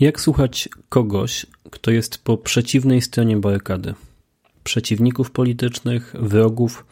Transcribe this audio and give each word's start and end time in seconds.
Jak 0.00 0.20
słuchać 0.20 0.68
kogoś, 0.88 1.46
kto 1.70 1.90
jest 1.90 2.24
po 2.24 2.36
przeciwnej 2.36 3.02
stronie 3.02 3.36
barykady? 3.36 3.94
Przeciwników 4.64 5.30
politycznych, 5.30 6.14
wrogów, 6.18 6.84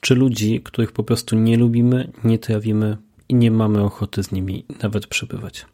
czy 0.00 0.14
ludzi, 0.14 0.60
których 0.60 0.92
po 0.92 1.02
prostu 1.02 1.36
nie 1.36 1.56
lubimy, 1.56 2.12
nie 2.24 2.38
trawimy 2.38 2.96
i 3.28 3.34
nie 3.34 3.50
mamy 3.50 3.84
ochoty 3.84 4.22
z 4.22 4.32
nimi 4.32 4.64
nawet 4.82 5.06
przebywać? 5.06 5.66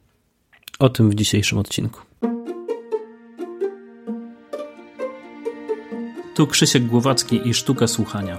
O 0.78 0.88
tym 0.88 1.10
w 1.10 1.14
dzisiejszym 1.14 1.58
odcinku. 1.58 2.00
Tu 6.34 6.46
Krzysiek 6.46 6.86
Głowacki 6.86 7.48
i 7.48 7.54
Sztuka 7.54 7.86
Słuchania. 7.86 8.38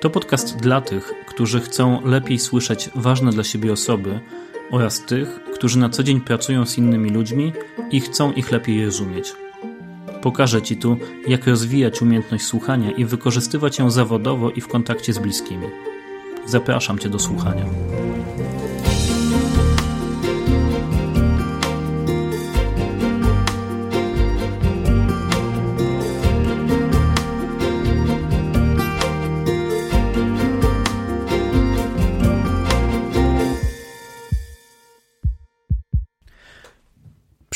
To 0.00 0.10
podcast 0.10 0.56
dla 0.56 0.80
tych, 0.80 1.12
którzy 1.28 1.60
chcą 1.60 2.06
lepiej 2.06 2.38
słyszeć 2.38 2.90
ważne 2.94 3.30
dla 3.30 3.44
siebie 3.44 3.72
osoby 3.72 4.20
oraz 4.70 5.00
tych, 5.00 5.40
którzy 5.54 5.78
na 5.78 5.88
co 5.88 6.02
dzień 6.02 6.20
pracują 6.20 6.66
z 6.66 6.78
innymi 6.78 7.10
ludźmi 7.10 7.52
i 7.90 8.00
chcą 8.00 8.32
ich 8.32 8.52
lepiej 8.52 8.84
rozumieć. 8.84 9.32
Pokażę 10.22 10.62
Ci 10.62 10.76
tu, 10.76 10.96
jak 11.28 11.46
rozwijać 11.46 12.02
umiejętność 12.02 12.44
słuchania 12.44 12.90
i 12.90 13.04
wykorzystywać 13.04 13.78
ją 13.78 13.90
zawodowo 13.90 14.50
i 14.50 14.60
w 14.60 14.68
kontakcie 14.68 15.12
z 15.12 15.18
bliskimi. 15.18 15.66
Zapraszam 16.46 16.98
Cię 16.98 17.08
do 17.08 17.18
słuchania. 17.18 17.64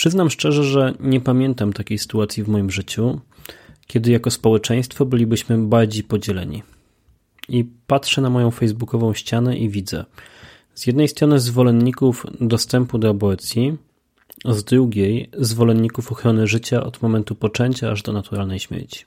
Przyznam 0.05 0.31
szczerze, 0.31 0.65
że 0.65 0.95
nie 1.01 1.21
pamiętam 1.21 1.73
takiej 1.73 1.99
sytuacji 1.99 2.43
w 2.43 2.49
moim 2.49 2.71
życiu, 2.71 3.21
kiedy 3.87 4.11
jako 4.11 4.31
społeczeństwo 4.31 5.07
bylibyśmy 5.07 5.59
bardziej 5.59 6.05
podzieleni. 6.05 6.63
I 7.49 7.65
patrzę 7.87 8.21
na 8.21 8.31
moją 8.31 8.51
facebookową 8.51 9.15
ścianę 9.15 9.57
i 9.57 9.69
widzę 9.69 10.05
z 10.75 10.87
jednej 10.87 11.09
strony 11.09 11.41
zwolenników 11.41 12.27
dostępu 12.41 12.99
do 12.99 13.09
aborcji, 13.09 13.77
z 14.45 14.65
drugiej 14.65 15.31
zwolenników 15.39 16.13
ochrony 16.13 16.47
życia 16.47 16.85
od 16.85 17.03
momentu 17.03 17.35
poczęcia 17.35 17.91
aż 17.91 18.03
do 18.03 18.13
naturalnej 18.13 18.59
śmierci. 18.59 19.05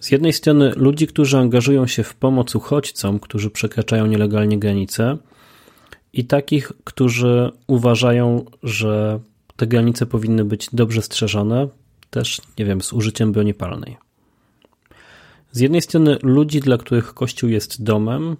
Z 0.00 0.10
jednej 0.10 0.32
strony 0.32 0.72
ludzi, 0.76 1.06
którzy 1.06 1.38
angażują 1.38 1.86
się 1.86 2.02
w 2.02 2.14
pomoc 2.14 2.54
uchodźcom, 2.54 3.20
którzy 3.20 3.50
przekraczają 3.50 4.06
nielegalnie 4.06 4.58
granice, 4.58 5.18
i 6.12 6.24
takich, 6.24 6.72
którzy 6.84 7.50
uważają, 7.66 8.44
że 8.62 9.20
te 9.62 9.66
granice 9.66 10.06
powinny 10.06 10.44
być 10.44 10.68
dobrze 10.72 11.02
strzeżone, 11.02 11.68
też, 12.10 12.40
nie 12.58 12.64
wiem, 12.64 12.80
z 12.80 12.92
użyciem 12.92 13.32
broni 13.32 13.54
palnej. 13.54 13.96
Z 15.52 15.60
jednej 15.60 15.82
strony 15.82 16.18
ludzi, 16.22 16.60
dla 16.60 16.78
których 16.78 17.14
Kościół 17.14 17.50
jest 17.50 17.82
domem, 17.82 18.36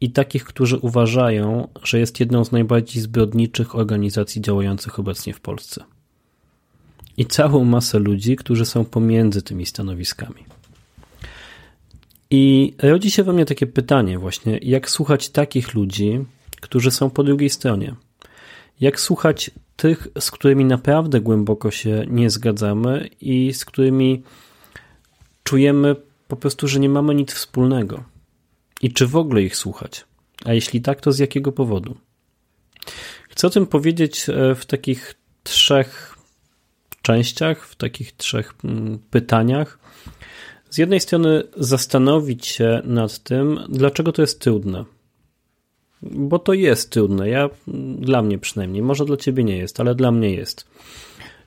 i 0.00 0.10
takich, 0.10 0.44
którzy 0.44 0.78
uważają, 0.78 1.68
że 1.82 1.98
jest 1.98 2.20
jedną 2.20 2.44
z 2.44 2.52
najbardziej 2.52 3.02
zbrodniczych 3.02 3.74
organizacji 3.74 4.42
działających 4.42 4.98
obecnie 4.98 5.34
w 5.34 5.40
Polsce. 5.40 5.84
I 7.16 7.26
całą 7.26 7.64
masę 7.64 7.98
ludzi, 7.98 8.36
którzy 8.36 8.66
są 8.66 8.84
pomiędzy 8.84 9.42
tymi 9.42 9.66
stanowiskami. 9.66 10.44
I 12.30 12.74
rodzi 12.78 13.10
się 13.10 13.22
we 13.22 13.32
mnie 13.32 13.44
takie 13.44 13.66
pytanie, 13.66 14.18
właśnie, 14.18 14.58
jak 14.62 14.90
słuchać 14.90 15.28
takich 15.28 15.74
ludzi, 15.74 16.24
którzy 16.60 16.90
są 16.90 17.10
po 17.10 17.24
drugiej 17.24 17.50
stronie? 17.50 17.94
Jak 18.80 19.00
słuchać 19.00 19.50
tych, 19.76 20.08
z 20.20 20.30
którymi 20.30 20.64
naprawdę 20.64 21.20
głęboko 21.20 21.70
się 21.70 22.04
nie 22.08 22.30
zgadzamy 22.30 23.08
i 23.20 23.52
z 23.52 23.64
którymi 23.64 24.22
czujemy 25.44 25.96
po 26.28 26.36
prostu, 26.36 26.68
że 26.68 26.80
nie 26.80 26.88
mamy 26.88 27.14
nic 27.14 27.32
wspólnego. 27.32 28.04
I 28.82 28.92
czy 28.92 29.06
w 29.06 29.16
ogóle 29.16 29.42
ich 29.42 29.56
słuchać? 29.56 30.04
A 30.44 30.52
jeśli 30.52 30.80
tak, 30.80 31.00
to 31.00 31.12
z 31.12 31.18
jakiego 31.18 31.52
powodu? 31.52 31.96
Chcę 33.28 33.46
o 33.46 33.50
tym 33.50 33.66
powiedzieć 33.66 34.28
e, 34.28 34.54
w 34.54 34.66
takich 34.66 35.14
trzech 35.42 36.18
częściach, 37.02 37.66
w 37.66 37.76
takich 37.76 38.16
trzech 38.16 38.54
mm, 38.64 38.98
pytaniach. 39.10 39.78
Z 40.70 40.78
jednej 40.78 41.00
strony 41.00 41.42
zastanowić 41.56 42.46
się 42.46 42.82
nad 42.84 43.18
tym, 43.18 43.60
dlaczego 43.68 44.12
to 44.12 44.22
jest 44.22 44.40
trudne 44.40 44.84
bo 46.10 46.38
to 46.38 46.52
jest 46.52 46.90
trudne. 46.90 47.28
Ja, 47.28 47.50
dla 47.98 48.22
mnie 48.22 48.38
przynajmniej, 48.38 48.82
może 48.82 49.04
dla 49.04 49.16
ciebie 49.16 49.44
nie 49.44 49.56
jest, 49.56 49.80
ale 49.80 49.94
dla 49.94 50.12
mnie 50.12 50.30
jest. 50.30 50.66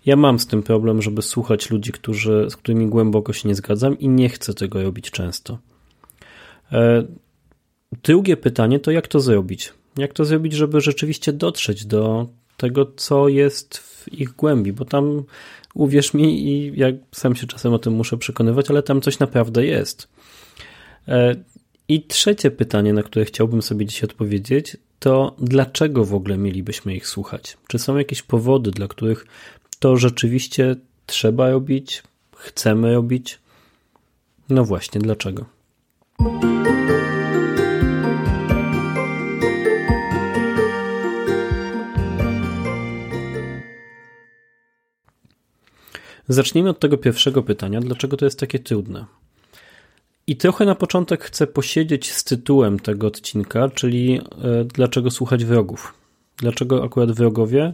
Ja 0.06 0.16
mam 0.16 0.40
z 0.40 0.48
tym 0.48 0.64
problem, 0.64 1.02
żeby 1.02 1.22
słuchać 1.22 1.70
ludzi, 1.70 1.92
którzy, 1.92 2.48
z 2.50 2.56
którymi 2.56 2.88
głęboko 2.88 3.34
się 3.34 3.50
nie 3.50 3.56
zgadzam 3.56 4.00
i 4.00 4.10
nie 4.10 4.30
chcę 4.30 4.54
tego 4.54 4.84
robić 4.84 5.12
często. 5.12 5.58
E, 6.72 7.04
drugie 8.04 8.38
pytanie 8.38 8.80
to 8.80 8.92
jak 8.92 9.08
to 9.08 9.20
zrobić? 9.20 9.74
Jak 9.98 10.14
to 10.14 10.26
zrobić, 10.26 10.54
żeby 10.54 10.82
rzeczywiście 10.82 11.34
dotrzeć 11.34 11.86
do 11.86 12.28
tego, 12.58 12.86
co 12.96 13.28
jest 13.28 13.78
w 13.78 14.14
ich 14.14 14.30
głębi, 14.32 14.74
bo 14.74 14.86
tam 14.86 15.24
uwierz 15.74 16.14
mi 16.14 16.48
i 16.48 16.80
ja 16.80 16.88
sam 17.12 17.36
się 17.36 17.48
czasem 17.48 17.74
o 17.74 17.80
tym 17.80 17.94
muszę 17.94 18.18
przekonywać, 18.18 18.70
ale 18.70 18.84
tam 18.84 19.02
coś 19.02 19.20
naprawdę 19.20 19.66
jest. 19.66 20.08
I 21.90 22.04
trzecie 22.04 22.52
pytanie, 22.52 22.94
na 22.94 23.04
które 23.04 23.26
chciałbym 23.26 23.62
sobie 23.62 23.86
dzisiaj 23.86 24.10
odpowiedzieć, 24.10 24.78
to 25.00 25.36
dlaczego 25.40 26.06
w 26.06 26.14
ogóle 26.14 26.38
mielibyśmy 26.38 26.96
ich 26.96 27.08
słuchać? 27.08 27.58
Czy 27.68 27.80
są 27.80 27.98
jakieś 27.98 28.22
powody, 28.22 28.72
dla 28.72 28.88
których 28.88 29.26
to 29.80 29.98
rzeczywiście 29.98 30.76
trzeba 31.06 31.50
robić, 31.50 32.04
chcemy 32.36 32.94
robić? 32.94 33.40
No 34.50 34.66
właśnie, 34.66 35.02
dlaczego? 35.02 35.46
Zacznijmy 46.28 46.70
od 46.70 46.80
tego 46.80 46.98
pierwszego 46.98 47.44
pytania, 47.44 47.80
dlaczego 47.80 48.18
to 48.18 48.26
jest 48.26 48.40
takie 48.40 48.60
trudne. 48.60 49.06
I 50.30 50.36
trochę 50.36 50.66
na 50.66 50.76
początek 50.76 51.24
chcę 51.24 51.48
posiedzieć 51.48 52.12
z 52.12 52.24
tytułem 52.24 52.80
tego 52.80 53.08
odcinka, 53.08 53.70
czyli 53.70 54.22
e, 54.22 54.22
dlaczego 54.64 55.12
słuchać 55.12 55.46
wrogów. 55.46 55.94
Dlaczego 56.38 56.84
akurat 56.84 57.12
wrogowie? 57.12 57.74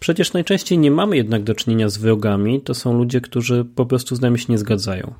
Przecież 0.00 0.32
najczęściej 0.32 0.78
nie 0.78 0.90
mamy 0.90 1.16
jednak 1.16 1.42
do 1.42 1.54
czynienia 1.54 1.88
z 1.88 1.98
wrogami, 1.98 2.60
to 2.60 2.74
są 2.74 2.98
ludzie, 2.98 3.20
którzy 3.20 3.64
po 3.64 3.86
prostu 3.86 4.16
z 4.16 4.20
nami 4.20 4.38
się 4.38 4.46
nie 4.48 4.58
zgadzają. 4.58 5.14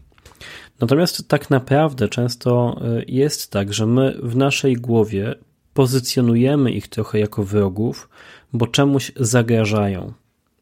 Natomiast 0.80 1.28
tak 1.28 1.50
naprawdę 1.50 2.08
często 2.08 2.80
e, 2.80 3.02
jest 3.06 3.50
tak, 3.50 3.74
że 3.74 3.86
my 3.86 4.18
w 4.22 4.36
naszej 4.36 4.76
głowie 4.76 5.34
pozycjonujemy 5.74 6.72
ich 6.72 6.88
trochę 6.88 7.18
jako 7.18 7.44
wrogów, 7.44 8.08
bo 8.52 8.66
czemuś 8.66 9.12
zagrażają. 9.16 10.12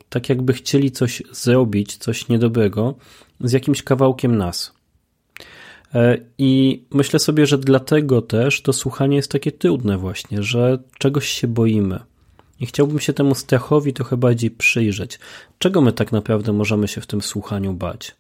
Tak 0.08 0.28
jakby 0.28 0.52
chcieli 0.52 0.90
coś 0.90 1.22
zrobić, 1.32 1.96
coś 1.96 2.28
niedobrego 2.28 2.94
z 3.40 3.52
jakimś 3.52 3.82
kawałkiem 3.82 4.36
nas. 4.36 4.81
E, 5.94 6.18
I 6.38 6.82
myślę 6.90 7.18
sobie, 7.18 7.46
że 7.46 7.58
dlatego 7.58 8.22
też 8.22 8.62
to 8.62 8.72
słuchanie 8.72 9.16
jest 9.16 9.30
takie 9.30 9.52
trudne, 9.52 9.98
właśnie, 9.98 10.42
że 10.42 10.78
czegoś 10.98 11.28
się 11.28 11.48
boimy. 11.48 12.00
I 12.60 12.66
chciałbym 12.66 13.00
się 13.00 13.12
temu 13.12 13.34
strachowi 13.34 13.92
trochę 13.92 14.16
bardziej 14.16 14.50
przyjrzeć. 14.50 15.18
Czego 15.58 15.80
my 15.80 15.92
tak 15.92 16.12
naprawdę 16.12 16.52
możemy 16.52 16.88
się 16.88 17.00
w 17.00 17.06
tym 17.06 17.22
słuchaniu 17.22 17.72
bać? 17.72 18.14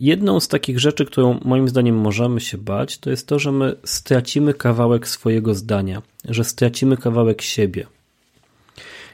Jedną 0.00 0.40
z 0.40 0.48
takich 0.48 0.80
rzeczy, 0.80 1.04
którą 1.04 1.40
moim 1.44 1.68
zdaniem 1.68 1.96
możemy 1.96 2.40
się 2.40 2.58
bać, 2.58 2.98
to 2.98 3.10
jest 3.10 3.28
to, 3.28 3.38
że 3.38 3.52
my 3.52 3.76
stracimy 3.84 4.54
kawałek 4.54 5.08
swojego 5.08 5.54
zdania, 5.54 6.02
że 6.24 6.44
stracimy 6.44 6.96
kawałek 6.96 7.42
siebie. 7.42 7.86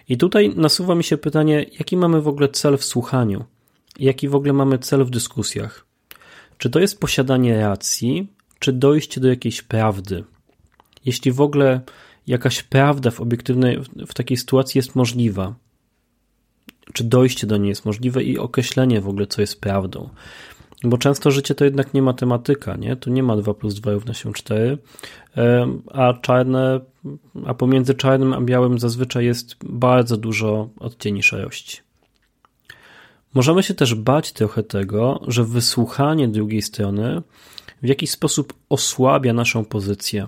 I 0.09 0.17
tutaj 0.17 0.55
nasuwa 0.57 0.95
mi 0.95 1.05
się 1.05 1.17
pytanie, 1.17 1.67
jaki 1.79 1.97
mamy 1.97 2.21
w 2.21 2.29
ogóle 2.29 2.49
cel 2.49 2.77
w 2.77 2.85
słuchaniu? 2.85 3.45
Jaki 3.99 4.29
w 4.29 4.35
ogóle 4.35 4.53
mamy 4.53 4.79
cel 4.79 5.05
w 5.05 5.11
dyskusjach? 5.11 5.90
Czy 6.61 6.71
to 6.71 6.81
jest 6.81 7.01
posiadanie 7.01 7.61
racji, 7.61 8.27
czy 8.59 8.73
dojście 8.73 9.21
do 9.21 9.29
jakiejś 9.29 9.63
prawdy? 9.63 10.25
Jeśli 11.05 11.33
w 11.33 11.41
ogóle 11.41 11.81
jakaś 12.27 12.63
prawda 12.63 13.11
w 13.11 13.21
obiektywnej, 13.21 13.79
w 14.07 14.15
takiej 14.15 14.37
sytuacji 14.37 14.79
jest 14.79 14.95
możliwa, 14.95 15.55
czy 16.93 17.05
dojście 17.05 17.47
do 17.47 17.57
niej 17.57 17.69
jest 17.69 17.85
możliwe 17.85 18.23
i 18.23 18.39
określenie 18.39 19.01
w 19.01 19.09
ogóle, 19.09 19.27
co 19.27 19.41
jest 19.41 19.61
prawdą. 19.61 20.09
Bo 20.85 20.99
często 20.99 21.31
życie 21.31 21.55
to 21.55 21.65
jednak 21.65 21.95
nie 21.95 22.03
matematyka, 22.03 22.77
nie? 22.77 22.97
To 22.97 23.11
nie 23.11 23.23
ma 23.23 23.37
2 23.37 23.55
plus 23.55 23.75
2 23.75 23.93
równa 23.93 24.15
się 24.15 24.33
4, 24.33 24.79
a 25.93 26.15
czarne, 26.15 26.81
a 27.47 27.55
pomiędzy 27.55 27.95
czarnym 27.95 28.33
a 28.33 28.41
białym 28.41 28.79
zazwyczaj 28.79 29.25
jest 29.25 29.57
bardzo 29.65 30.17
dużo 30.17 30.69
odcieni 30.81 31.23
szarości. 31.23 31.90
Możemy 33.35 33.63
się 33.63 33.75
też 33.75 33.95
bać 33.95 34.33
trochę 34.33 34.63
tego, 34.63 35.21
że 35.27 35.45
wysłuchanie 35.45 36.29
drugiej 36.29 36.63
strony 36.63 37.23
w 37.83 37.89
jakiś 37.89 38.11
sposób 38.11 38.55
osłabia 38.69 39.33
naszą 39.33 39.65
pozycję. 39.65 40.27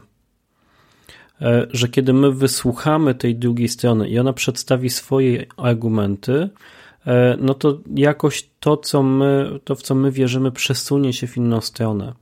e, 1.40 1.66
że 1.70 1.88
kiedy 1.88 2.12
my 2.12 2.32
wysłuchamy 2.32 3.14
tej 3.14 3.37
drugiej 3.37 3.69
strony 3.69 4.08
i 4.08 4.19
ona 4.19 4.32
przedstawi 4.32 4.90
swoje 4.90 5.46
argumenty, 5.56 6.49
e, 7.06 7.37
no 7.40 7.54
to 7.54 7.78
jakoś 7.94 8.49
to, 8.60 8.76
co 8.76 9.02
my, 9.02 9.60
to 9.64 9.75
w 9.75 9.82
co 9.82 9.94
my 9.94 10.10
wierzymy, 10.10 10.52
przesunie 10.52 11.12
się 11.12 11.26
w 11.26 11.37
inną 11.37 11.60
stronę. 11.60 12.12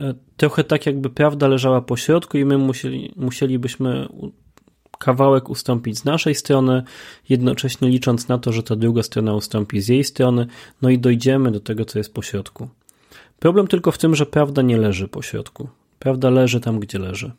E, 0.00 0.14
trochę 0.36 0.64
tak, 0.64 0.86
jakby 0.86 1.10
prawda 1.10 1.48
leżała 1.48 1.80
po 1.80 1.96
środku 1.96 2.38
i 2.38 2.44
my 2.44 2.58
musieli, 2.58 3.12
musielibyśmy 3.16 4.08
kawałek 4.98 5.50
ustąpić 5.50 5.98
z 5.98 6.04
naszej 6.04 6.34
strony, 6.34 6.82
jednocześnie 7.28 7.88
licząc 7.88 8.28
na 8.28 8.38
to, 8.38 8.52
że 8.52 8.62
ta 8.62 8.76
druga 8.76 9.02
strona 9.02 9.34
ustąpi 9.34 9.80
z 9.80 9.88
jej 9.88 10.04
strony, 10.04 10.46
no 10.82 10.90
i 10.90 10.98
dojdziemy 10.98 11.50
do 11.50 11.60
tego, 11.60 11.84
co 11.84 11.98
jest 11.98 12.14
po 12.14 12.22
środku. 12.22 12.68
Problem 13.38 13.66
tylko 13.66 13.92
w 13.92 13.98
tym, 13.98 14.14
że 14.14 14.26
prawda 14.26 14.62
nie 14.62 14.76
leży 14.76 15.08
po 15.08 15.22
środku. 15.22 15.68
Prawda 15.98 16.30
leży 16.30 16.60
tam, 16.60 16.80
gdzie 16.80 16.98
leży. 16.98 17.32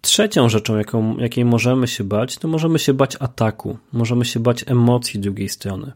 Trzecią 0.00 0.48
rzeczą, 0.48 0.76
jaką, 0.76 1.18
jakiej 1.18 1.44
możemy 1.44 1.88
się 1.88 2.04
bać, 2.04 2.38
to 2.38 2.48
możemy 2.48 2.78
się 2.78 2.94
bać 2.94 3.16
ataku, 3.20 3.78
możemy 3.92 4.24
się 4.24 4.40
bać 4.40 4.64
emocji 4.66 5.20
drugiej 5.20 5.48
strony. 5.48 5.92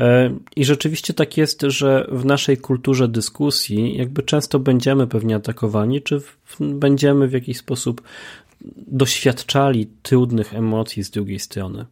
E, 0.00 0.36
I 0.56 0.64
rzeczywiście 0.64 1.14
tak 1.14 1.36
jest, 1.36 1.62
że 1.62 2.06
w 2.12 2.24
naszej 2.24 2.56
kulturze 2.56 3.08
dyskusji, 3.08 3.96
jakby 3.96 4.22
często 4.22 4.58
będziemy 4.58 5.06
pewnie 5.06 5.36
atakowani, 5.36 6.02
czy 6.02 6.22
będziemy 6.60 7.28
w 7.28 7.32
jakiś 7.32 7.58
sposób 7.58 8.02
doświadczali 8.76 9.86
trudnych 10.02 10.54
emocji 10.54 11.04
z 11.04 11.10
drugiej 11.10 11.38
strony. 11.38 11.86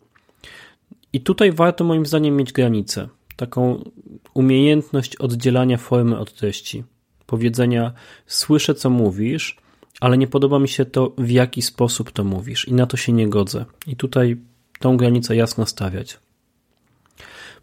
I 1.12 1.20
tutaj 1.20 1.52
warto 1.52 1.84
moim 1.84 2.06
zdaniem 2.06 2.36
mieć 2.36 2.52
granicę, 2.52 3.08
taką 3.36 3.90
umiejętność 4.34 5.16
oddzielania 5.16 5.76
formy 5.76 6.18
od 6.18 6.34
treści. 6.34 6.84
Powiedzenia: 7.26 7.92
Słyszę, 8.26 8.74
co 8.74 8.90
mówisz, 8.90 9.56
ale 10.00 10.18
nie 10.18 10.26
podoba 10.26 10.58
mi 10.58 10.68
się 10.68 10.84
to, 10.84 11.12
w 11.18 11.30
jaki 11.30 11.62
sposób 11.62 12.10
to 12.10 12.24
mówisz, 12.24 12.68
i 12.68 12.72
na 12.72 12.86
to 12.86 12.96
się 12.96 13.12
nie 13.12 13.28
godzę. 13.28 13.64
I 13.86 13.96
tutaj 13.96 14.36
tą 14.78 14.96
granicę 14.96 15.36
jasno 15.36 15.66
stawiać. 15.66 16.18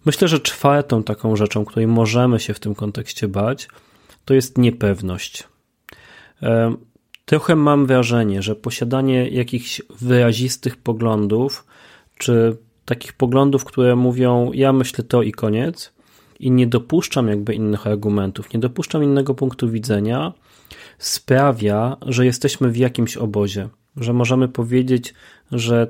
Myślę, 0.05 0.27
że 0.27 0.39
czwartą 0.39 1.03
taką 1.03 1.35
rzeczą, 1.35 1.65
której 1.65 1.88
możemy 1.88 2.39
się 2.39 2.53
w 2.53 2.59
tym 2.59 2.75
kontekście 2.75 3.27
bać, 3.27 3.67
to 4.25 4.33
jest 4.33 4.57
niepewność. 4.57 5.47
Trochę 7.29 7.55
mam 7.55 7.85
wrażenie, 7.85 8.41
że 8.41 8.55
posiadanie 8.55 9.27
jakichś 9.27 9.81
wyrazistych 9.99 10.77
poglądów, 10.77 11.65
czy 12.17 12.57
takich 12.85 13.13
poglądów, 13.13 13.65
które 13.65 13.95
mówią, 13.95 14.51
ja 14.53 14.73
myślę 14.73 15.03
to 15.03 15.21
i 15.21 15.31
koniec, 15.31 15.93
i 16.39 16.51
nie 16.51 16.67
dopuszczam 16.67 17.27
jakby 17.27 17.53
innych 17.53 17.87
argumentów, 17.87 18.53
nie 18.53 18.59
dopuszczam 18.59 19.03
innego 19.03 19.35
punktu 19.35 19.69
widzenia, 19.69 20.33
sprawia, 20.97 21.97
że 22.01 22.25
jesteśmy 22.25 22.69
w 22.71 22.77
jakimś 22.77 23.17
obozie, 23.17 23.69
że 23.97 24.13
możemy 24.13 24.47
powiedzieć, 24.47 25.13
że 25.51 25.87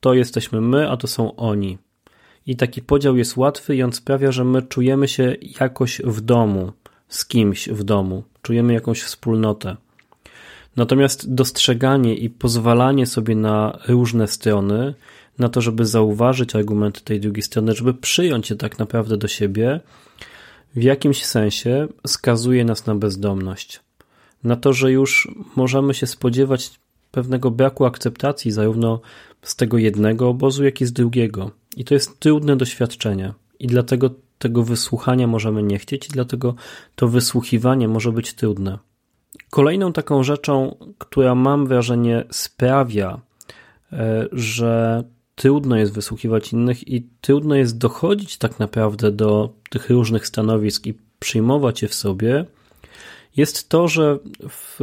to 0.00 0.14
jesteśmy 0.14 0.60
my, 0.60 0.90
a 0.90 0.96
to 0.96 1.06
są 1.06 1.36
oni. 1.36 1.78
I 2.46 2.56
taki 2.56 2.82
podział 2.82 3.16
jest 3.16 3.36
łatwy 3.36 3.76
i 3.76 3.82
on 3.82 3.92
sprawia, 3.92 4.32
że 4.32 4.44
my 4.44 4.62
czujemy 4.62 5.08
się 5.08 5.36
jakoś 5.60 6.00
w 6.04 6.20
domu, 6.20 6.72
z 7.08 7.24
kimś 7.24 7.68
w 7.68 7.84
domu, 7.84 8.22
czujemy 8.42 8.72
jakąś 8.72 9.02
wspólnotę. 9.02 9.76
Natomiast 10.76 11.34
dostrzeganie 11.34 12.14
i 12.14 12.30
pozwalanie 12.30 13.06
sobie 13.06 13.36
na 13.36 13.78
różne 13.88 14.28
strony, 14.28 14.94
na 15.38 15.48
to, 15.48 15.60
żeby 15.60 15.86
zauważyć 15.86 16.56
argumenty 16.56 17.00
tej 17.00 17.20
drugiej 17.20 17.42
strony, 17.42 17.74
żeby 17.74 17.94
przyjąć 17.94 18.50
je 18.50 18.56
tak 18.56 18.78
naprawdę 18.78 19.16
do 19.16 19.28
siebie, 19.28 19.80
w 20.76 20.82
jakimś 20.82 21.24
sensie 21.24 21.88
skazuje 22.06 22.64
nas 22.64 22.86
na 22.86 22.94
bezdomność. 22.94 23.80
Na 24.44 24.56
to, 24.56 24.72
że 24.72 24.92
już 24.92 25.28
możemy 25.56 25.94
się 25.94 26.06
spodziewać 26.06 26.70
pewnego 27.10 27.50
braku 27.50 27.84
akceptacji 27.84 28.50
zarówno 28.50 29.00
z 29.42 29.56
tego 29.56 29.78
jednego 29.78 30.28
obozu, 30.28 30.64
jak 30.64 30.80
i 30.80 30.86
z 30.86 30.92
drugiego. 30.92 31.50
I 31.76 31.84
to 31.84 31.94
jest 31.94 32.20
trudne 32.20 32.56
doświadczenie. 32.56 33.32
I 33.58 33.66
dlatego 33.66 34.10
tego 34.38 34.62
wysłuchania 34.62 35.26
możemy 35.26 35.62
nie 35.62 35.78
chcieć, 35.78 36.06
i 36.06 36.10
dlatego 36.10 36.54
to 36.96 37.08
wysłuchiwanie 37.08 37.88
może 37.88 38.12
być 38.12 38.34
trudne. 38.34 38.78
Kolejną 39.52 39.92
taką 39.92 40.22
rzeczą, 40.22 40.76
która 40.98 41.34
mam 41.34 41.66
wrażenie 41.66 42.24
sprawia, 42.30 43.20
e, 43.92 44.26
że 44.32 45.04
trudno 45.34 45.76
jest 45.76 45.92
wysłuchiwać 45.92 46.52
innych 46.52 46.88
i 46.88 47.06
trudno 47.20 47.54
jest 47.54 47.78
dochodzić 47.78 48.38
tak 48.38 48.58
naprawdę 48.58 49.10
do 49.10 49.52
tych 49.70 49.90
różnych 49.90 50.26
stanowisk 50.26 50.86
i 50.86 50.94
przyjmować 51.18 51.82
je 51.82 51.88
w 51.88 51.94
sobie, 51.94 52.44
jest 53.36 53.68
to, 53.68 53.88
że 53.88 54.18
w 54.48 54.80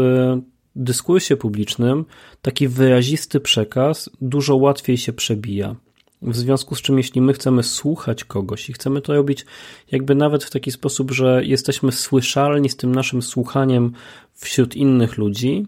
dyskursie 0.76 1.38
publicznym 1.38 2.06
taki 2.42 2.68
wyrazisty 2.68 3.40
przekaz 3.40 4.10
dużo 4.22 4.56
łatwiej 4.56 4.98
się 4.98 5.14
przebija. 5.14 5.76
W 6.22 6.36
związku 6.36 6.76
z 6.76 6.82
czym, 6.82 6.98
jeśli 6.98 7.22
my 7.22 7.34
chcemy 7.34 7.64
słuchać 7.64 8.24
kogoś 8.24 8.70
i 8.70 8.74
chcemy 8.74 9.02
to 9.02 9.14
robić 9.14 9.46
jakby 9.92 10.16
nawet 10.16 10.44
w 10.44 10.50
taki 10.50 10.72
sposób, 10.72 11.12
że 11.12 11.46
jesteśmy 11.46 11.92
słyszalni 11.92 12.70
z 12.70 12.76
tym 12.76 12.96
naszym 12.96 13.22
słuchaniem 13.22 13.94
wśród 14.34 14.76
innych 14.76 15.18
ludzi, 15.18 15.68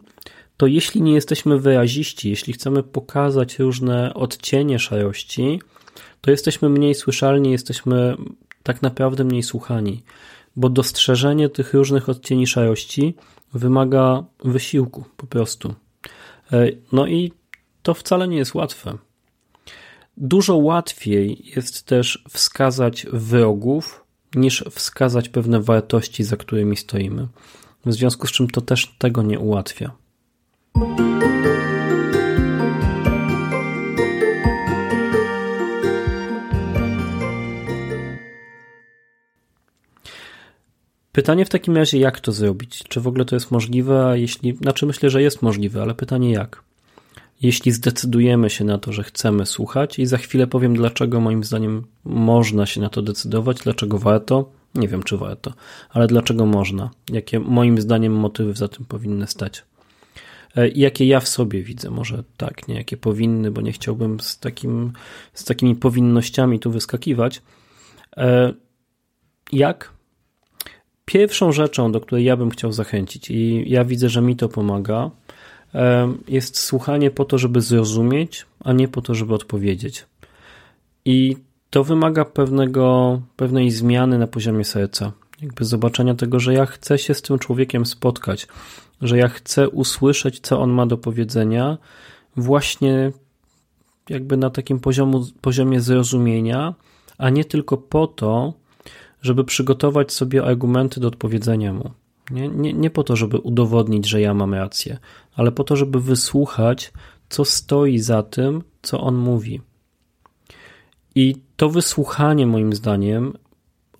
to 0.57 0.67
jeśli 0.67 1.01
nie 1.01 1.13
jesteśmy 1.13 1.59
wyraziści, 1.59 2.29
jeśli 2.29 2.53
chcemy 2.53 2.83
pokazać 2.83 3.59
różne 3.59 4.13
odcienie 4.13 4.79
szarości, 4.79 5.61
to 6.21 6.31
jesteśmy 6.31 6.69
mniej 6.69 6.95
słyszalni, 6.95 7.51
jesteśmy 7.51 8.15
tak 8.63 8.81
naprawdę 8.81 9.23
mniej 9.23 9.43
słuchani, 9.43 10.03
bo 10.55 10.69
dostrzeżenie 10.69 11.49
tych 11.49 11.73
różnych 11.73 12.09
odcieni 12.09 12.47
szarości 12.47 13.15
wymaga 13.53 14.23
wysiłku 14.43 15.05
po 15.17 15.27
prostu. 15.27 15.73
E, 16.53 16.67
no 16.91 17.07
i 17.07 17.31
to 17.83 17.93
wcale 17.93 18.27
nie 18.27 18.37
jest 18.37 18.55
łatwe. 18.55 18.97
Dużo 20.23 20.55
łatwiej 20.55 21.51
jest 21.55 21.85
też 21.85 22.23
wskazać 22.29 23.05
wrogów, 23.13 24.05
niż 24.35 24.65
wskazać 24.71 25.29
pewne 25.29 25.61
wartości, 25.61 26.23
za 26.23 26.37
którymi 26.37 26.77
stoimy. 26.77 27.27
W 27.85 27.93
związku 27.93 28.27
z 28.27 28.31
czym 28.31 28.49
to 28.49 28.61
też 28.61 28.95
tego 28.97 29.21
nie 29.21 29.39
ułatwia. 29.39 29.91
Pytanie 41.11 41.45
w 41.45 41.49
takim 41.49 41.77
razie, 41.77 41.99
jak 41.99 42.19
to 42.19 42.31
zrobić? 42.31 42.83
Czy 42.83 43.01
w 43.01 43.07
ogóle 43.07 43.25
to 43.25 43.35
jest 43.35 43.51
możliwe? 43.51 44.13
Jeśli, 44.15 44.55
znaczy 44.55 44.85
myślę, 44.85 45.09
że 45.09 45.21
jest 45.21 45.41
możliwe, 45.41 45.81
ale 45.81 45.95
pytanie 45.95 46.31
jak? 46.31 46.70
Jeśli 47.41 47.71
zdecydujemy 47.71 48.49
się 48.49 48.65
na 48.65 48.77
to, 48.77 48.93
że 48.93 49.03
chcemy 49.03 49.45
słuchać, 49.45 49.99
i 49.99 50.05
za 50.05 50.17
chwilę 50.17 50.47
powiem, 50.47 50.75
dlaczego 50.75 51.19
moim 51.19 51.43
zdaniem 51.43 51.83
można 52.03 52.65
się 52.65 52.81
na 52.81 52.89
to 52.89 53.01
decydować, 53.01 53.57
dlaczego 53.63 53.97
warto, 53.97 54.51
nie 54.75 54.87
wiem, 54.87 55.03
czy 55.03 55.17
warto, 55.17 55.53
ale 55.89 56.07
dlaczego 56.07 56.45
można, 56.45 56.89
jakie 57.09 57.39
moim 57.39 57.81
zdaniem 57.81 58.13
motywy 58.13 58.53
za 58.53 58.67
tym 58.67 58.85
powinny 58.85 59.27
stać. 59.27 59.63
E, 60.55 60.67
I 60.67 60.79
jakie 60.79 61.05
ja 61.05 61.19
w 61.19 61.27
sobie 61.27 61.63
widzę, 61.63 61.89
może 61.89 62.23
tak, 62.37 62.67
nie 62.67 62.75
jakie 62.75 62.97
powinny, 62.97 63.51
bo 63.51 63.61
nie 63.61 63.71
chciałbym 63.71 64.19
z, 64.19 64.39
takim, 64.39 64.93
z 65.33 65.43
takimi 65.43 65.75
powinnościami 65.75 66.59
tu 66.59 66.71
wyskakiwać. 66.71 67.41
E, 68.17 68.53
jak? 69.51 69.93
Pierwszą 71.05 71.51
rzeczą, 71.51 71.91
do 71.91 72.01
której 72.01 72.25
ja 72.25 72.37
bym 72.37 72.49
chciał 72.49 72.71
zachęcić, 72.71 73.31
i 73.31 73.63
ja 73.67 73.85
widzę, 73.85 74.09
że 74.09 74.21
mi 74.21 74.35
to 74.35 74.49
pomaga, 74.49 75.11
jest 76.27 76.59
słuchanie 76.59 77.11
po 77.11 77.25
to, 77.25 77.37
żeby 77.37 77.61
zrozumieć, 77.61 78.45
a 78.63 78.73
nie 78.73 78.87
po 78.87 79.01
to, 79.01 79.15
żeby 79.15 79.33
odpowiedzieć. 79.33 80.05
I 81.05 81.37
to 81.69 81.83
wymaga 81.83 82.25
pewnego, 82.25 83.21
pewnej 83.35 83.71
zmiany 83.71 84.17
na 84.17 84.27
poziomie 84.27 84.65
serca. 84.65 85.11
Jakby 85.41 85.65
zobaczenia 85.65 86.15
tego, 86.15 86.39
że 86.39 86.53
ja 86.53 86.65
chcę 86.65 86.97
się 86.97 87.13
z 87.13 87.21
tym 87.21 87.39
człowiekiem 87.39 87.85
spotkać, 87.85 88.47
że 89.01 89.17
ja 89.17 89.27
chcę 89.27 89.69
usłyszeć, 89.69 90.39
co 90.39 90.59
on 90.59 90.71
ma 90.71 90.85
do 90.85 90.97
powiedzenia, 90.97 91.77
właśnie 92.35 93.11
jakby 94.09 94.37
na 94.37 94.49
takim 94.49 94.79
poziomu, 94.79 95.25
poziomie 95.41 95.81
zrozumienia, 95.81 96.73
a 97.17 97.29
nie 97.29 97.45
tylko 97.45 97.77
po 97.77 98.07
to, 98.07 98.53
żeby 99.21 99.43
przygotować 99.43 100.11
sobie 100.11 100.43
argumenty 100.45 100.99
do 100.99 101.07
odpowiedzenia 101.07 101.73
mu. 101.73 101.91
Nie, 102.31 102.47
nie, 102.47 102.73
nie 102.73 102.89
po 102.89 103.03
to, 103.03 103.15
żeby 103.15 103.37
udowodnić, 103.37 104.09
że 104.09 104.21
ja 104.21 104.33
mam 104.33 104.53
rację, 104.53 104.97
ale 105.35 105.51
po 105.51 105.63
to, 105.63 105.75
żeby 105.75 106.01
wysłuchać, 106.01 106.91
co 107.29 107.45
stoi 107.45 107.99
za 107.99 108.23
tym, 108.23 108.63
co 108.81 109.01
on 109.01 109.15
mówi. 109.15 109.61
I 111.15 111.35
to 111.57 111.69
wysłuchanie, 111.69 112.47
moim 112.47 112.73
zdaniem, 112.73 113.33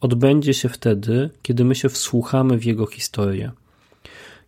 odbędzie 0.01 0.53
się 0.53 0.69
wtedy, 0.69 1.29
kiedy 1.41 1.65
my 1.65 1.75
się 1.75 1.89
wsłuchamy 1.89 2.57
w 2.57 2.65
jego 2.65 2.85
historię. 2.85 3.51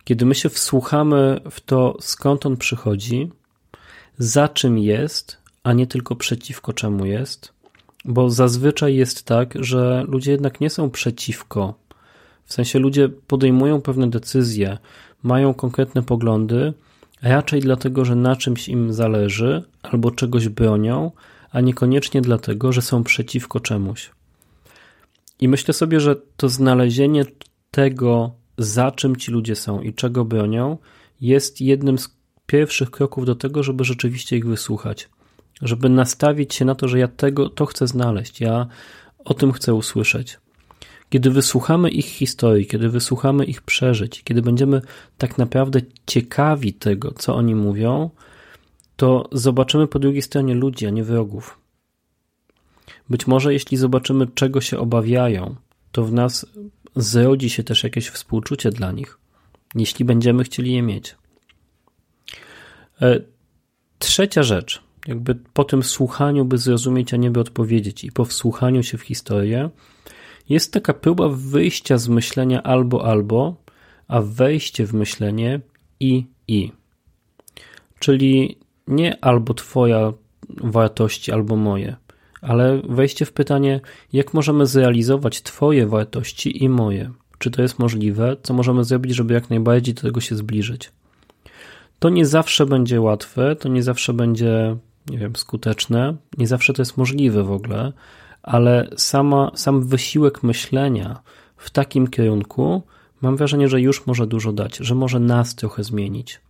Kiedy 0.04 0.26
my 0.26 0.34
się 0.34 0.48
wsłuchamy 0.48 1.40
w 1.50 1.60
to, 1.60 1.96
skąd 2.00 2.46
on 2.46 2.56
przychodzi, 2.56 3.30
za 4.18 4.48
czym 4.48 4.78
jest, 4.78 5.38
a 5.62 5.72
nie 5.72 5.86
tylko 5.86 6.16
przeciwko 6.16 6.72
czemu 6.72 7.06
jest, 7.06 7.52
bo 8.04 8.30
zazwyczaj 8.30 8.96
jest 8.96 9.24
tak, 9.24 9.54
że 9.60 10.04
ludzie 10.08 10.32
jednak 10.32 10.60
nie 10.60 10.70
są 10.70 10.90
przeciwko. 10.90 11.74
W 12.44 12.52
sensie 12.52 12.78
ludzie 12.78 13.08
podejmują 13.08 13.80
pewne 13.80 14.10
decyzje, 14.10 14.78
mają 15.22 15.54
konkretne 15.54 16.02
poglądy, 16.02 16.72
raczej 17.22 17.60
dlatego, 17.60 18.04
że 18.04 18.16
na 18.16 18.36
czymś 18.36 18.68
im 18.68 18.92
zależy 18.92 19.62
albo 19.82 20.10
czegoś 20.10 20.48
bronią, 20.48 21.10
a 21.50 21.60
niekoniecznie 21.60 22.20
dlatego, 22.20 22.72
że 22.72 22.82
są 22.82 23.04
przeciwko 23.04 23.60
czemuś. 23.60 24.10
I 25.40 25.48
myślę 25.48 25.74
sobie, 25.74 26.00
że 26.00 26.16
to 26.36 26.48
znalezienie 26.48 27.24
tego, 27.70 28.34
za 28.58 28.90
czym 28.90 29.16
ci 29.16 29.32
ludzie 29.32 29.56
są 29.56 29.80
i 29.80 29.94
czego 29.94 30.24
bronią, 30.24 30.78
jest 31.20 31.60
jednym 31.60 31.98
z 31.98 32.16
pierwszych 32.46 32.90
kroków 32.90 33.26
do 33.26 33.34
tego, 33.34 33.62
żeby 33.62 33.84
rzeczywiście 33.84 34.36
ich 34.36 34.46
wysłuchać. 34.46 35.08
Żeby 35.62 35.88
nastawić 35.88 36.54
się 36.54 36.64
na 36.64 36.74
to, 36.74 36.88
że 36.88 36.98
ja 36.98 37.08
tego, 37.08 37.48
to 37.48 37.66
chcę 37.66 37.86
znaleźć, 37.86 38.40
ja 38.40 38.66
o 39.24 39.34
tym 39.34 39.52
chcę 39.52 39.74
usłyszeć. 39.74 40.38
Kiedy 41.10 41.30
wysłuchamy 41.30 41.90
ich 41.90 42.06
historii, 42.06 42.66
kiedy 42.66 42.88
wysłuchamy 42.88 43.44
ich 43.44 43.62
przeżyć, 43.62 44.22
kiedy 44.24 44.42
będziemy 44.42 44.82
tak 45.18 45.38
naprawdę 45.38 45.80
ciekawi 46.06 46.72
tego, 46.72 47.12
co 47.12 47.34
oni 47.34 47.54
mówią, 47.54 48.10
to 48.96 49.28
zobaczymy 49.32 49.86
po 49.86 49.98
drugiej 49.98 50.22
stronie 50.22 50.54
ludzi, 50.54 50.86
a 50.86 50.90
nie 50.90 51.04
wrogów. 51.04 51.58
Być 53.10 53.26
może 53.26 53.52
jeśli 53.52 53.76
zobaczymy, 53.76 54.26
czego 54.34 54.60
się 54.60 54.78
obawiają, 54.78 55.56
to 55.92 56.04
w 56.04 56.12
nas 56.12 56.46
zrodzi 56.96 57.50
się 57.50 57.64
też 57.64 57.84
jakieś 57.84 58.08
współczucie 58.08 58.70
dla 58.70 58.92
nich, 58.92 59.18
jeśli 59.74 60.04
będziemy 60.04 60.44
chcieli 60.44 60.72
je 60.72 60.82
mieć. 60.82 61.14
E, 63.02 63.20
trzecia 63.98 64.42
rzecz, 64.42 64.82
jakby 65.06 65.34
po 65.34 65.64
tym 65.64 65.82
słuchaniu, 65.82 66.44
by 66.44 66.58
zrozumieć, 66.58 67.14
a 67.14 67.16
nie 67.16 67.30
by 67.30 67.40
odpowiedzieć, 67.40 68.04
i 68.04 68.12
po 68.12 68.24
wsłuchaniu 68.24 68.82
się 68.82 68.98
w 68.98 69.02
historię, 69.02 69.70
jest 70.48 70.72
taka 70.72 70.94
próba 70.94 71.28
wyjścia 71.28 71.98
z 71.98 72.08
myślenia 72.08 72.62
albo 72.62 73.04
albo, 73.04 73.56
a 74.08 74.20
wejście 74.20 74.86
w 74.86 74.94
myślenie 74.94 75.60
i 76.00 76.26
i. 76.48 76.72
Czyli 77.98 78.58
nie 78.88 79.24
albo 79.24 79.54
Twoja 79.54 80.12
wartości, 80.48 81.32
albo 81.32 81.56
moje, 81.56 81.96
ale 82.40 82.82
wejście 82.88 83.24
w 83.24 83.32
pytanie, 83.32 83.80
jak 84.12 84.34
możemy 84.34 84.66
zrealizować 84.66 85.42
Twoje 85.42 85.86
wartości 85.86 86.64
i 86.64 86.68
moje. 86.68 87.10
Czy 87.38 87.50
to 87.50 87.62
jest 87.62 87.78
możliwe? 87.78 88.36
Co 88.42 88.54
możemy 88.54 88.84
zrobić, 88.84 89.14
żeby 89.14 89.34
jak 89.34 89.50
najbardziej 89.50 89.94
do 89.94 90.02
tego 90.02 90.20
się 90.20 90.36
zbliżyć? 90.36 90.92
To 91.98 92.08
nie 92.08 92.26
zawsze 92.26 92.66
będzie 92.66 93.00
łatwe, 93.00 93.56
to 93.56 93.68
nie 93.68 93.82
zawsze 93.82 94.12
będzie, 94.12 94.76
nie 95.10 95.18
wiem, 95.18 95.36
skuteczne, 95.36 96.16
nie 96.38 96.46
zawsze 96.46 96.72
to 96.72 96.82
jest 96.82 96.96
możliwe 96.96 97.42
w 97.42 97.52
ogóle, 97.52 97.92
ale 98.44 98.90
sama, 98.96 99.50
sam 99.54 99.82
wysiłek 99.82 100.42
myślenia 100.42 101.20
w 101.56 101.70
takim 101.70 102.06
kierunku 102.08 102.82
mam 103.20 103.36
wrażenie, 103.36 103.68
że 103.68 103.80
już 103.80 104.06
może 104.06 104.26
dużo 104.26 104.52
dać, 104.52 104.76
że 104.76 104.94
może 104.94 105.20
nas 105.20 105.54
trochę 105.54 105.84
zmienić. 105.84 106.40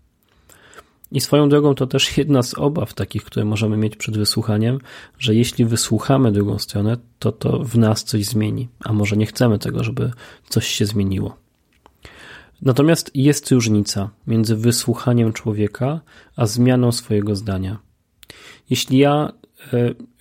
I 1.12 1.20
swoją 1.20 1.48
drogą 1.48 1.74
to 1.74 1.86
też 1.86 2.16
jedna 2.18 2.42
z 2.42 2.54
obaw 2.54 2.94
takich, 2.94 3.24
które 3.24 3.44
możemy 3.44 3.76
mieć 3.76 3.96
przed 3.96 4.18
wysłuchaniem, 4.18 4.78
że 5.18 5.34
jeśli 5.34 5.64
wysłuchamy 5.64 6.32
drugą 6.32 6.58
stronę, 6.58 6.96
to 7.18 7.32
to 7.32 7.58
w 7.58 7.78
nas 7.78 8.04
coś 8.04 8.24
zmieni, 8.24 8.68
a 8.84 8.92
może 8.92 9.16
nie 9.16 9.26
chcemy 9.26 9.58
tego, 9.58 9.84
żeby 9.84 10.10
coś 10.48 10.66
się 10.66 10.86
zmieniło. 10.86 11.36
Natomiast 12.62 13.10
jest 13.14 13.50
różnica 13.50 14.10
między 14.26 14.56
wysłuchaniem 14.56 15.32
człowieka 15.32 16.00
a 16.36 16.46
zmianą 16.46 16.92
swojego 16.92 17.36
zdania. 17.36 17.78
Jeśli 18.70 18.98
ja 18.98 19.32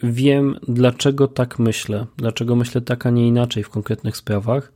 wiem, 0.03 0.59
dlaczego 0.67 1.27
tak 1.27 1.59
myślę, 1.59 2.05
dlaczego 2.17 2.55
myślę 2.55 2.81
tak, 2.81 3.05
a 3.05 3.09
nie 3.09 3.27
inaczej 3.27 3.63
w 3.63 3.69
konkretnych 3.69 4.17
sprawach, 4.17 4.73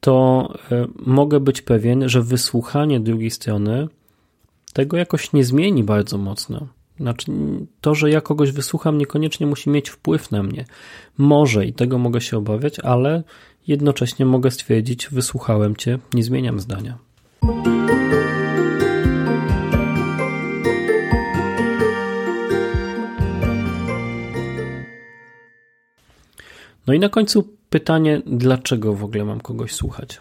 to 0.00 0.48
e, 0.72 0.86
mogę 0.96 1.40
być 1.40 1.62
pewien, 1.62 2.08
że 2.08 2.22
wysłuchanie 2.22 3.00
drugiej 3.00 3.30
strony 3.30 3.88
tego 4.72 4.96
jakoś 4.96 5.32
nie 5.32 5.44
zmieni 5.44 5.84
bardzo 5.84 6.18
mocno. 6.18 6.66
Znaczy, 7.00 7.32
to, 7.80 7.94
że 7.94 8.10
ja 8.10 8.20
kogoś 8.20 8.52
wysłucham, 8.52 8.98
niekoniecznie 8.98 9.46
musi 9.46 9.70
mieć 9.70 9.90
wpływ 9.90 10.30
na 10.30 10.42
mnie. 10.42 10.64
Może 11.18 11.66
i 11.66 11.72
tego 11.72 11.98
mogę 11.98 12.20
się 12.20 12.36
obawiać, 12.36 12.80
ale 12.80 13.22
jednocześnie 13.66 14.26
mogę 14.26 14.50
stwierdzić, 14.50 15.08
wysłuchałem 15.08 15.76
cię, 15.76 15.98
nie 16.14 16.22
zmieniam 16.22 16.60
zdania. 16.60 16.98
No 26.90 26.94
i 26.94 26.98
na 26.98 27.08
końcu 27.08 27.48
pytanie, 27.70 28.22
dlaczego 28.26 28.94
w 28.94 29.04
ogóle 29.04 29.24
mam 29.24 29.40
kogoś 29.40 29.72
słuchać? 29.72 30.20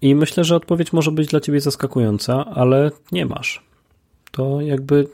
I 0.00 0.14
myślę, 0.14 0.44
że 0.44 0.56
odpowiedź 0.56 0.92
może 0.92 1.12
być 1.12 1.28
dla 1.28 1.40
ciebie 1.40 1.60
zaskakująca, 1.60 2.44
ale 2.44 2.90
nie 3.12 3.26
masz. 3.26 3.62
To 4.30 4.60
jakby 4.60 5.08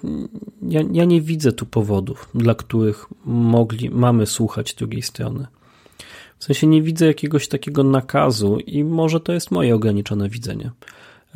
ja, 0.62 0.80
ja 0.92 1.04
nie 1.04 1.20
widzę 1.20 1.52
tu 1.52 1.66
powodów, 1.66 2.30
dla 2.34 2.54
których 2.54 3.06
mogli, 3.24 3.90
mamy 3.90 4.26
słuchać 4.26 4.74
drugiej 4.74 5.02
strony. 5.02 5.46
W 6.38 6.44
sensie 6.44 6.66
nie 6.66 6.82
widzę 6.82 7.06
jakiegoś 7.06 7.48
takiego 7.48 7.84
nakazu 7.84 8.58
i 8.58 8.84
może 8.84 9.20
to 9.20 9.32
jest 9.32 9.50
moje 9.50 9.74
ograniczone 9.74 10.28
widzenie. 10.28 10.70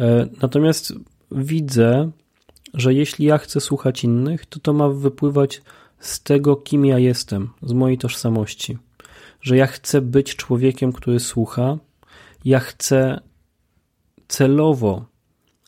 E, 0.00 0.28
natomiast 0.42 0.94
widzę, 1.32 2.11
że 2.75 2.94
jeśli 2.94 3.26
ja 3.26 3.38
chcę 3.38 3.61
słuchać 3.61 4.04
innych, 4.04 4.47
to 4.47 4.61
to 4.61 4.73
ma 4.73 4.88
wypływać 4.88 5.62
z 6.02 6.23
tego, 6.23 6.56
kim 6.56 6.85
ja 6.85 6.99
jestem, 6.99 7.50
z 7.62 7.73
mojej 7.73 7.99
tożsamości. 7.99 8.78
Że 9.40 9.56
ja 9.56 9.66
chcę 9.66 10.00
być 10.00 10.37
człowiekiem, 10.37 10.92
który 10.92 11.21
słucha, 11.21 11.78
ja 12.44 12.61
chcę 12.61 13.21
celowo 14.28 15.04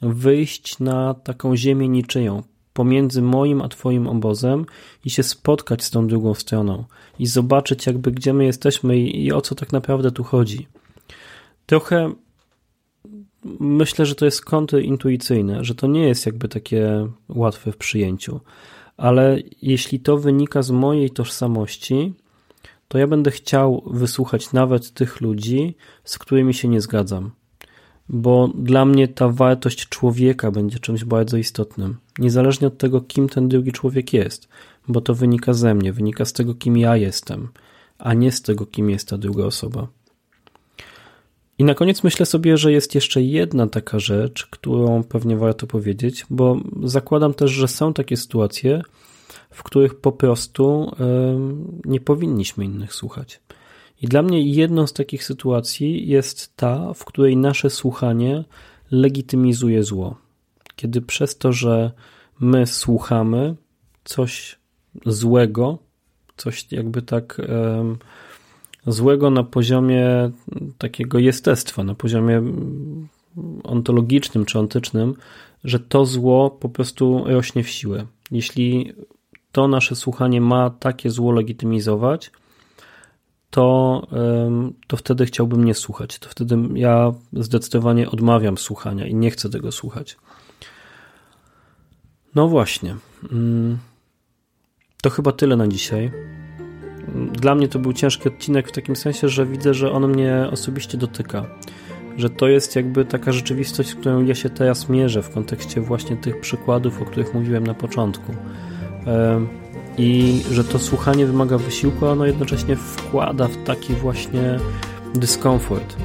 wyjść 0.02 0.78
na 0.78 1.14
taką 1.14 1.56
ziemię 1.56 1.88
niczyją, 1.88 2.42
pomiędzy 2.72 3.22
moim 3.22 3.62
a 3.62 3.68
Twoim 3.68 4.06
obozem 4.06 4.66
i 5.04 5.10
się 5.10 5.22
spotkać 5.22 5.84
z 5.84 5.90
tą 5.90 6.06
drugą 6.06 6.34
stroną 6.34 6.84
i 7.18 7.26
zobaczyć, 7.26 7.86
jakby 7.86 8.10
gdzie 8.10 8.32
my 8.32 8.44
jesteśmy 8.44 8.98
i, 8.98 9.24
i 9.24 9.32
o 9.32 9.40
co 9.40 9.54
tak 9.54 9.72
naprawdę 9.72 10.10
tu 10.10 10.24
chodzi. 10.24 10.68
Trochę 11.66 12.12
myślę, 13.60 14.06
że 14.06 14.14
to 14.14 14.24
jest 14.24 14.44
kontrintuicyjne, 14.44 15.64
że 15.64 15.74
to 15.74 15.86
nie 15.86 16.08
jest 16.08 16.26
jakby 16.26 16.48
takie 16.48 17.08
łatwe 17.28 17.72
w 17.72 17.76
przyjęciu, 17.76 18.40
ale 18.96 19.38
jeśli 19.62 20.00
to 20.00 20.18
wynika 20.18 20.62
z 20.62 20.70
mojej 20.70 21.10
tożsamości, 21.10 22.14
to 22.88 22.98
ja 22.98 23.06
będę 23.06 23.30
chciał 23.30 23.82
wysłuchać 23.86 24.52
nawet 24.52 24.92
tych 24.92 25.20
ludzi, 25.20 25.74
z 26.04 26.18
którymi 26.18 26.54
się 26.54 26.68
nie 26.68 26.80
zgadzam. 26.80 27.30
Bo 28.08 28.48
dla 28.54 28.84
mnie 28.84 29.08
ta 29.08 29.28
wartość 29.28 29.88
człowieka 29.88 30.50
będzie 30.50 30.78
czymś 30.78 31.04
bardzo 31.04 31.36
istotnym. 31.36 31.96
Niezależnie 32.18 32.66
od 32.66 32.78
tego, 32.78 33.00
kim 33.00 33.28
ten 33.28 33.48
drugi 33.48 33.72
człowiek 33.72 34.12
jest, 34.12 34.48
bo 34.88 35.00
to 35.00 35.14
wynika 35.14 35.54
ze 35.54 35.74
mnie, 35.74 35.92
wynika 35.92 36.24
z 36.24 36.32
tego, 36.32 36.54
kim 36.54 36.76
ja 36.76 36.96
jestem, 36.96 37.48
a 37.98 38.14
nie 38.14 38.32
z 38.32 38.42
tego, 38.42 38.66
kim 38.66 38.90
jest 38.90 39.08
ta 39.08 39.18
druga 39.18 39.44
osoba. 39.44 39.88
I 41.58 41.64
na 41.64 41.74
koniec 41.74 42.02
myślę 42.04 42.26
sobie, 42.26 42.56
że 42.56 42.72
jest 42.72 42.94
jeszcze 42.94 43.22
jedna 43.22 43.66
taka 43.66 43.98
rzecz, 43.98 44.46
którą 44.46 45.04
pewnie 45.04 45.36
warto 45.36 45.66
powiedzieć, 45.66 46.26
bo 46.30 46.56
zakładam 46.82 47.34
też, 47.34 47.50
że 47.50 47.68
są 47.68 47.92
takie 47.92 48.16
sytuacje, 48.16 48.82
w 49.50 49.62
których 49.62 50.00
po 50.00 50.12
prostu 50.12 50.96
nie 51.84 52.00
powinniśmy 52.00 52.64
innych 52.64 52.94
słuchać. 52.94 53.40
I 54.02 54.06
dla 54.06 54.22
mnie 54.22 54.42
jedną 54.42 54.86
z 54.86 54.92
takich 54.92 55.24
sytuacji 55.24 56.08
jest 56.08 56.56
ta, 56.56 56.94
w 56.94 57.04
której 57.04 57.36
nasze 57.36 57.70
słuchanie 57.70 58.44
legitymizuje 58.90 59.82
zło. 59.82 60.16
Kiedy 60.76 61.02
przez 61.02 61.38
to, 61.38 61.52
że 61.52 61.92
my 62.40 62.66
słuchamy 62.66 63.56
coś 64.04 64.58
złego, 65.06 65.78
coś 66.36 66.72
jakby 66.72 67.02
tak 67.02 67.40
złego 68.86 69.30
na 69.30 69.44
poziomie 69.44 70.30
takiego 70.78 71.18
jestestwa, 71.18 71.84
na 71.84 71.94
poziomie 71.94 72.42
ontologicznym 73.64 74.44
czy 74.44 74.58
ontycznym, 74.58 75.14
że 75.64 75.80
to 75.80 76.04
zło 76.04 76.50
po 76.50 76.68
prostu 76.68 77.24
rośnie 77.26 77.64
w 77.64 77.68
siłę. 77.68 78.06
Jeśli 78.30 78.92
to 79.52 79.68
nasze 79.68 79.96
słuchanie 79.96 80.40
ma 80.40 80.70
takie 80.70 81.10
zło 81.10 81.32
legitymizować, 81.32 82.30
to, 83.50 84.06
to 84.86 84.96
wtedy 84.96 85.26
chciałbym 85.26 85.64
nie 85.64 85.74
słuchać. 85.74 86.18
To 86.18 86.28
wtedy 86.28 86.58
ja 86.74 87.12
zdecydowanie 87.32 88.10
odmawiam 88.10 88.58
słuchania 88.58 89.06
i 89.06 89.14
nie 89.14 89.30
chcę 89.30 89.50
tego 89.50 89.72
słuchać. 89.72 90.16
No 92.34 92.48
właśnie. 92.48 92.96
Mm, 93.32 93.78
to 95.02 95.10
chyba 95.10 95.32
tyle 95.32 95.56
na 95.56 95.68
dzisiaj. 95.68 96.10
Dla 97.32 97.54
mnie 97.54 97.68
to 97.68 97.78
był 97.78 97.92
ciężki 97.92 98.28
odcinek 98.28 98.68
w 98.68 98.72
takim 98.72 98.96
sensie, 98.96 99.28
że 99.28 99.46
widzę, 99.46 99.74
że 99.74 99.92
on 99.92 100.08
mnie 100.08 100.48
osobiście 100.52 100.98
dotyka. 100.98 101.46
Że 102.16 102.30
to 102.30 102.48
jest 102.48 102.76
jakby 102.76 103.04
taka 103.04 103.32
rzeczywistość, 103.32 103.88
z 103.88 103.94
którą 103.94 104.24
ja 104.24 104.34
się 104.34 104.50
teraz 104.50 104.88
mierzę 104.88 105.22
w 105.22 105.30
kontekście 105.30 105.80
właśnie 105.80 106.16
tych 106.16 106.40
przykładów, 106.40 107.02
o 107.02 107.04
których 107.04 107.34
mówiłem 107.34 107.66
na 107.66 107.74
początku 107.74 108.34
i 109.98 110.42
że 110.50 110.64
to 110.64 110.78
słuchanie 110.78 111.26
wymaga 111.26 111.58
wysiłku, 111.58 112.06
a 112.06 112.10
ono 112.10 112.26
jednocześnie 112.26 112.76
wkłada 112.76 113.48
w 113.48 113.56
taki 113.64 113.94
właśnie 113.94 114.58
dyskomfort. 115.14 115.96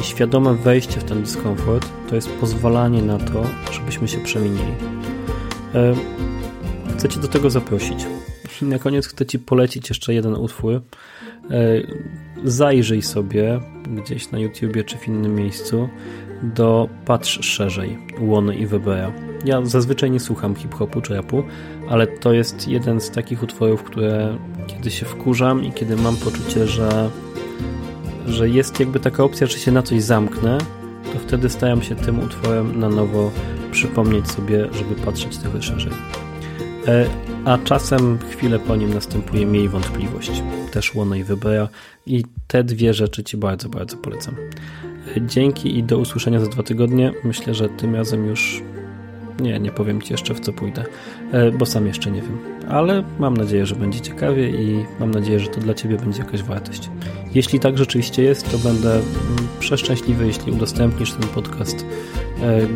I 0.00 0.04
świadome 0.04 0.54
wejście 0.54 1.00
w 1.00 1.04
ten 1.04 1.22
dyskomfort 1.22 1.88
to 2.08 2.14
jest 2.14 2.30
pozwalanie 2.30 3.02
na 3.02 3.18
to, 3.18 3.46
żebyśmy 3.72 4.08
się 4.08 4.18
przemienili. 4.18 4.74
Chcę 6.96 7.08
Cię 7.08 7.20
do 7.20 7.28
tego 7.28 7.50
zaprosić. 7.50 8.06
Na 8.62 8.78
koniec 8.78 9.06
chcę 9.06 9.26
Ci 9.26 9.38
polecić 9.38 9.88
jeszcze 9.88 10.14
jeden 10.14 10.34
utwór. 10.34 10.74
E, 10.74 10.80
zajrzyj 12.44 13.02
sobie 13.02 13.60
gdzieś 13.86 14.30
na 14.30 14.38
YouTubie 14.38 14.84
czy 14.84 14.98
w 14.98 15.08
innym 15.08 15.34
miejscu 15.34 15.88
do 16.42 16.88
Patrz 17.04 17.46
Szerzej 17.46 17.98
Łony 18.20 18.56
i 18.56 18.66
Webera. 18.66 19.12
Ja 19.44 19.64
zazwyczaj 19.64 20.10
nie 20.10 20.20
słucham 20.20 20.54
hip-hopu 20.54 21.00
czy 21.00 21.14
rapu, 21.14 21.42
ale 21.88 22.06
to 22.06 22.32
jest 22.32 22.68
jeden 22.68 23.00
z 23.00 23.10
takich 23.10 23.42
utworów, 23.42 23.82
które 23.82 24.38
kiedy 24.66 24.90
się 24.90 25.06
wkurzam 25.06 25.64
i 25.64 25.72
kiedy 25.72 25.96
mam 25.96 26.16
poczucie, 26.16 26.66
że, 26.66 27.10
że 28.26 28.48
jest 28.48 28.80
jakby 28.80 29.00
taka 29.00 29.24
opcja, 29.24 29.46
że 29.46 29.58
się 29.58 29.72
na 29.72 29.82
coś 29.82 30.02
zamknę, 30.02 30.58
to 31.12 31.18
wtedy 31.18 31.48
staram 31.48 31.82
się 31.82 31.94
tym 31.94 32.20
utworem 32.20 32.80
na 32.80 32.88
nowo 32.88 33.30
przypomnieć 33.72 34.30
sobie, 34.30 34.68
żeby 34.72 34.94
patrzeć 34.94 35.38
trochę 35.38 35.62
szerzej. 35.62 35.92
E, 36.88 37.06
a 37.44 37.58
czasem 37.58 38.18
chwilę 38.30 38.58
po 38.58 38.76
nim 38.76 38.94
następuje 38.94 39.46
Miej 39.46 39.68
Wątpliwość, 39.68 40.42
też 40.72 40.94
Łona 40.94 41.16
i 41.16 41.24
Wybera 41.24 41.68
i 42.06 42.24
te 42.46 42.64
dwie 42.64 42.94
rzeczy 42.94 43.24
Ci 43.24 43.36
bardzo, 43.36 43.68
bardzo 43.68 43.96
polecam. 43.96 44.34
E, 45.16 45.26
dzięki 45.26 45.78
i 45.78 45.82
do 45.82 45.98
usłyszenia 45.98 46.40
za 46.40 46.46
dwa 46.46 46.62
tygodnie. 46.62 47.12
Myślę, 47.24 47.54
że 47.54 47.68
tym 47.68 47.94
razem 47.94 48.26
już 48.26 48.62
nie, 49.40 49.60
nie 49.60 49.70
powiem 49.70 50.02
Ci 50.02 50.12
jeszcze 50.12 50.34
w 50.34 50.40
co 50.40 50.52
pójdę, 50.52 50.84
e, 51.32 51.50
bo 51.50 51.66
sam 51.66 51.86
jeszcze 51.86 52.10
nie 52.10 52.22
wiem. 52.22 52.38
Ale 52.68 53.04
mam 53.18 53.36
nadzieję, 53.36 53.66
że 53.66 53.74
będzie 53.74 54.00
ciekawie 54.00 54.50
i 54.50 54.84
mam 55.00 55.10
nadzieję, 55.10 55.40
że 55.40 55.48
to 55.48 55.60
dla 55.60 55.74
Ciebie 55.74 55.96
będzie 55.96 56.18
jakaś 56.22 56.42
wartość. 56.42 56.90
Jeśli 57.34 57.60
tak 57.60 57.78
rzeczywiście 57.78 58.22
jest, 58.22 58.50
to 58.50 58.58
będę 58.58 58.92
mm, 58.92 59.04
przeszczęśliwy, 59.60 60.26
jeśli 60.26 60.52
udostępnisz 60.52 61.12
ten 61.12 61.28
podcast 61.28 61.86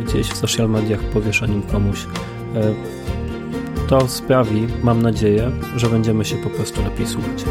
gdzieś 0.05 0.27
w 0.27 0.37
social 0.37 0.71
mediach, 0.71 1.01
powiesz 1.01 1.43
o 1.43 1.47
nim 1.47 1.63
komuś 1.63 2.07
to 3.89 4.09
sprawi, 4.09 4.67
mam 4.83 5.03
nadzieję, 5.03 5.51
że 5.77 5.89
będziemy 5.89 6.25
się 6.25 6.37
po 6.37 6.51
prostu 6.51 6.83
lepiej 6.83 7.07
słuchać. 7.07 7.45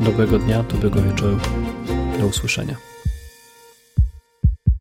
Dobrego 0.00 0.38
dnia, 0.38 0.62
dobrego 0.62 1.02
wieczoru. 1.02 1.36
Do 2.20 2.26
usłyszenia. 2.26 2.76